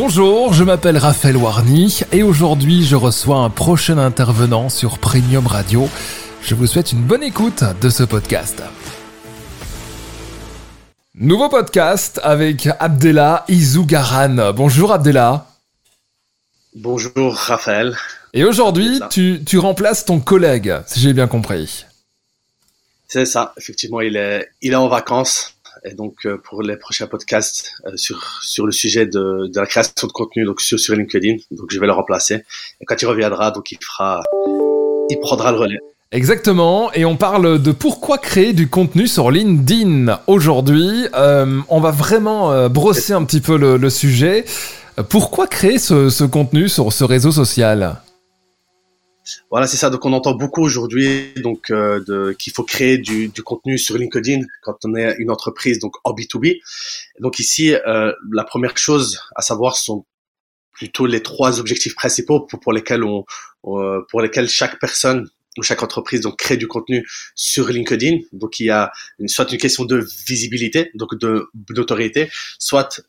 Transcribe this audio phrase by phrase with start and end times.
[0.00, 5.88] Bonjour, je m'appelle Raphaël Warny et aujourd'hui je reçois un prochain intervenant sur Premium Radio.
[6.40, 8.62] Je vous souhaite une bonne écoute de ce podcast.
[11.16, 14.52] Nouveau podcast avec Abdella Izougaran.
[14.52, 15.48] Bonjour Abdella.
[16.76, 17.96] Bonjour Raphaël.
[18.34, 21.86] Et aujourd'hui, tu, tu remplaces ton collègue, si j'ai bien compris.
[23.08, 25.57] C'est ça, effectivement, il est, il est en vacances.
[25.84, 30.06] Et donc, euh, pour les prochains podcasts euh, sur, sur le sujet de, la création
[30.06, 32.44] de contenu donc sur, LinkedIn, donc je vais le remplacer.
[32.80, 34.22] Et quand il reviendra, donc il fera,
[35.10, 35.78] il prendra le relais.
[36.10, 41.06] Exactement, et on parle de pourquoi créer du contenu sur LinkedIn aujourd'hui.
[41.14, 44.46] Euh, on va vraiment brosser un petit peu le, sujet.
[45.10, 48.00] Pourquoi créer ce contenu sur ce réseau social?
[49.50, 49.90] Voilà, c'est ça.
[49.90, 53.96] Donc, on entend beaucoup aujourd'hui donc euh, de- qu'il faut créer du, du contenu sur
[53.98, 56.60] LinkedIn quand on est une entreprise donc en B2B.
[57.20, 60.04] Donc ici, euh, la première chose à savoir sont
[60.72, 63.24] plutôt les trois objectifs principaux pour, lesquels on,
[63.62, 68.18] pour lesquels chaque personne ou chaque entreprise donc crée du contenu sur LinkedIn.
[68.32, 73.00] Donc il y a une, soit une question de visibilité, donc de d'autorité, soit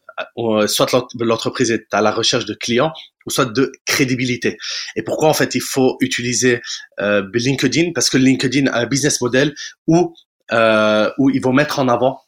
[0.68, 2.92] soit l'ent- l'entreprise est à la recherche de clients
[3.26, 4.58] ou soit de crédibilité.
[4.96, 6.62] Et pourquoi en fait il faut utiliser
[7.00, 7.92] euh, LinkedIn?
[7.94, 9.54] Parce que LinkedIn a un business model
[9.88, 10.14] où
[10.52, 12.22] euh, où ils vont mettre en avant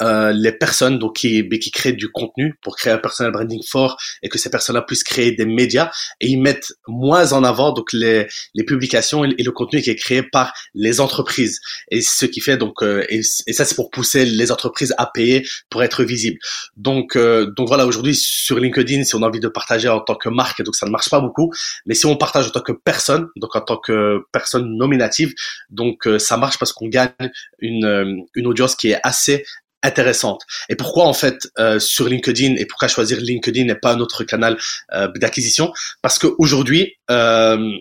[0.00, 3.96] euh, les personnes donc qui, qui créent du contenu pour créer un personal branding fort
[4.22, 7.92] et que ces personnes-là puissent créer des médias et ils mettent moins en avant donc
[7.92, 11.60] les, les publications et, le contenu qui est créé par les entreprises.
[11.90, 15.06] Et ce qui fait donc euh, et, et ça c'est pour pousser les entreprises à
[15.06, 16.38] payer pour être visibles.
[16.76, 20.14] Donc euh, donc voilà aujourd'hui sur LinkedIn si on a envie de partager en tant
[20.14, 21.52] que marque donc ça ne marche pas beaucoup.
[21.86, 25.32] Mais si on partage en tant que personne donc en tant que personne nominative
[25.70, 27.12] donc euh, ça marche parce qu'on gagne
[27.58, 29.44] une euh, une audience qui est assez
[29.82, 30.42] intéressante.
[30.68, 34.24] Et pourquoi en fait euh, sur LinkedIn et pourquoi choisir LinkedIn et pas un autre
[34.24, 34.58] canal
[34.92, 35.72] euh, d'acquisition?
[36.02, 37.78] Parce qu'aujourd'hui, euh,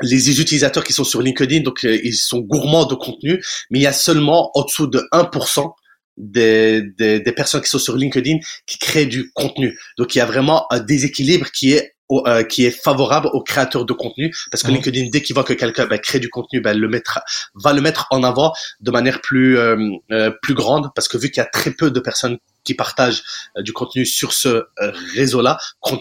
[0.00, 3.82] les utilisateurs qui sont sur LinkedIn, donc euh, ils sont gourmands de contenu, mais il
[3.82, 5.72] y a seulement en dessous de 1%
[6.18, 9.78] des, des, des personnes qui sont sur LinkedIn qui créent du contenu.
[9.98, 13.42] Donc il y a vraiment un déséquilibre qui est au- euh, qui est favorable aux
[13.42, 14.74] créateurs de contenu parce que Mhm.
[14.76, 17.22] LinkedIn dès qu'il voit que quelqu'un ben, crée du contenu ben, le mettra
[17.54, 19.76] va le mettre en avant de manière plus euh,
[20.10, 23.22] euh, plus grande parce que vu qu'il y a très peu de personnes qui partagent
[23.56, 25.58] euh, du contenu sur ce euh, réseau-là,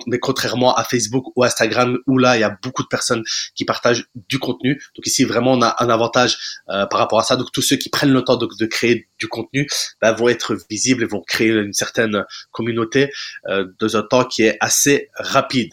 [0.08, 3.24] mais contrairement à Facebook ou Instagram où là il y a beaucoup de personnes
[3.56, 4.80] qui partagent du contenu.
[4.96, 6.38] Donc ici vraiment on a un avantage
[6.70, 7.36] euh, par rapport à ça.
[7.36, 9.68] Donc tous ceux qui prennent le temps de, de créer du contenu
[10.02, 13.10] ben, vont être visibles et vont créer une certaine communauté
[13.48, 15.72] euh, dans un temps qui est assez rapide.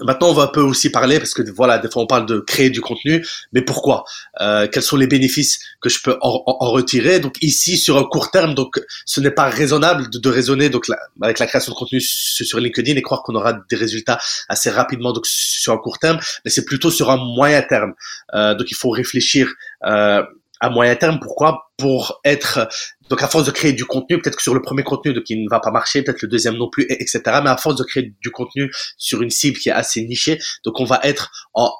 [0.00, 2.38] Maintenant, on va un peu aussi parler parce que voilà, des fois on parle de
[2.40, 4.04] créer du contenu, mais pourquoi?
[4.40, 7.20] Euh, Quels sont les bénéfices que je peux en, en- en retirer?
[7.20, 10.88] Donc ici, sur un court terme, donc ce n'est pas raisonnable de, de raisonner donc
[10.88, 14.70] la- avec la création de contenu sur, LinkedIn et croire qu'on aura des résultats assez
[14.70, 17.92] rapidement donc sur un court terme, mais c'est plutôt sur un moyen terme.
[18.34, 19.52] Euh, donc il faut réfléchir
[19.84, 20.22] euh,
[20.62, 21.18] à moyen terme.
[21.20, 21.64] Pourquoi?
[21.76, 22.68] Pour être
[23.10, 25.44] donc à force de créer du contenu, peut-être que sur le premier contenu donc il
[25.44, 27.20] ne va pas marcher, peut-être le deuxième non plus, et- etc.
[27.42, 30.80] Mais à force de créer du contenu sur une cible qui est assez nichée, donc
[30.80, 31.70] on va être en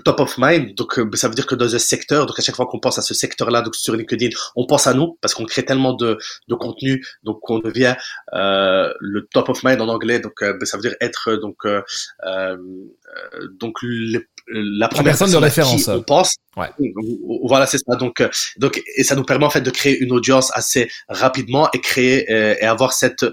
[0.00, 2.56] top of mind, donc euh, ça veut dire que dans un secteur, donc à chaque
[2.56, 5.44] fois qu'on pense à ce secteur-là, donc sur LinkedIn, on pense à nous parce qu'on
[5.44, 6.18] crée tellement de,
[6.48, 7.94] de contenu, donc on devient
[8.34, 11.56] euh, le top of mind en anglais, donc euh, ça veut dire être euh, donc
[11.64, 11.82] euh,
[12.26, 12.56] euh,
[13.60, 15.88] donc le- la première personne de à qui référence.
[15.88, 16.34] on pense.
[16.56, 16.68] Ouais.
[17.46, 17.96] Voilà, c'est ça.
[17.96, 18.22] Donc,
[18.58, 22.30] donc, et ça nous permet en fait de créer une audience assez rapidement et créer
[22.30, 23.24] euh, et avoir cette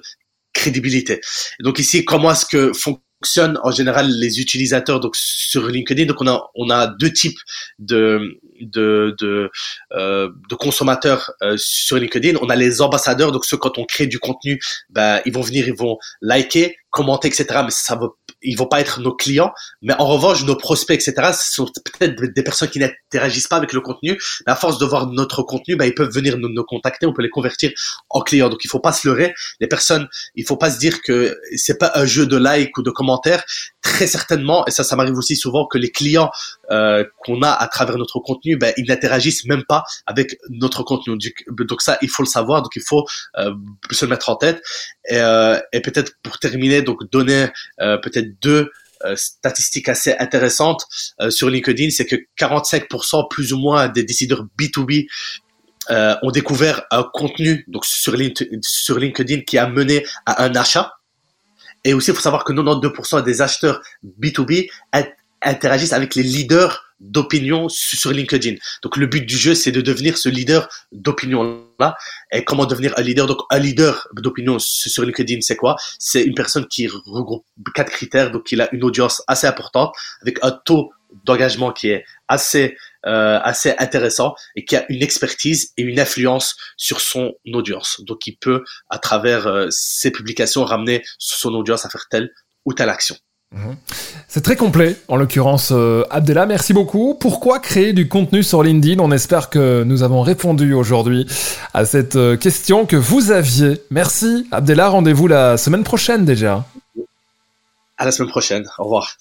[0.53, 1.19] crédibilité.
[1.59, 2.71] Et donc ici, comment est-ce que
[3.21, 7.39] fonctionnent en général les utilisateurs donc sur LinkedIn Donc on a on a deux types
[7.79, 9.51] de de de,
[9.93, 12.37] euh, de consommateurs euh, sur LinkedIn.
[12.41, 15.67] On a les ambassadeurs, donc ceux quand on crée du contenu, ben ils vont venir,
[15.67, 17.45] ils vont liker, commenter, etc.
[17.63, 18.07] Mais ça va,
[18.41, 19.51] ils vont pas être nos clients.
[19.81, 21.31] Mais en revanche, nos prospects, etc.
[21.33, 24.19] Ce sont peut-être des personnes qui n'interagissent pas avec le contenu.
[24.45, 27.05] Mais à force de voir notre contenu, ben ils peuvent venir nous, nous contacter.
[27.05, 27.71] On peut les convertir
[28.09, 28.49] en clients.
[28.49, 29.33] Donc il faut pas se leurrer.
[29.59, 32.83] Les personnes, il faut pas se dire que c'est pas un jeu de like ou
[32.83, 33.43] de commentaires.
[33.81, 36.29] Très certainement, et ça, ça m'arrive aussi souvent que les clients
[36.69, 41.17] euh, qu'on a à travers notre contenu, ben, ils n'interagissent même pas avec notre contenu.
[41.49, 42.61] Donc ça, il faut le savoir.
[42.61, 43.05] Donc il faut
[43.37, 43.53] euh,
[43.89, 44.61] se le mettre en tête.
[45.09, 47.47] Et, euh, et peut-être pour terminer, donc donner
[47.79, 48.69] euh, peut-être deux
[49.05, 50.85] euh, statistiques assez intéressantes
[51.21, 55.07] euh, sur LinkedIn, c'est que 45% plus ou moins des décideurs B2B
[55.89, 60.93] euh, ont découvert un contenu donc sur LinkedIn qui a mené à un achat.
[61.83, 63.81] Et aussi, il faut savoir que 92% des acheteurs
[64.19, 65.11] B2B int-
[65.41, 68.57] interagissent avec les leaders d'opinion sur LinkedIn.
[68.83, 71.95] Donc le but du jeu, c'est de devenir ce leader d'opinion là.
[72.31, 73.25] Et comment devenir un leader?
[73.25, 75.75] Donc un leader d'opinion sur LinkedIn, c'est quoi?
[75.97, 77.43] C'est une personne qui regroupe
[77.73, 78.29] quatre critères.
[78.29, 80.91] Donc il a une audience assez importante avec un taux
[81.25, 86.55] d'engagement qui est assez euh, assez intéressant et qui a une expertise et une influence
[86.77, 88.01] sur son audience.
[88.05, 92.31] Donc il peut à travers euh, ses publications ramener son audience à faire telle
[92.65, 93.15] ou telle action.
[93.53, 93.75] Mhm.
[94.29, 97.15] C'est très complet, en l'occurrence, euh, Abdella, merci beaucoup.
[97.19, 98.99] Pourquoi créer du contenu sur LinkedIn?
[98.99, 101.27] On espère que nous avons répondu aujourd'hui
[101.73, 103.81] à cette euh, question que vous aviez.
[103.89, 106.63] Merci, Abdella, rendez-vous la semaine prochaine déjà.
[107.97, 109.17] À la semaine prochaine, au revoir.